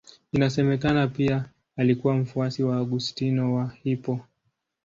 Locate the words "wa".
2.63-2.75, 3.55-3.69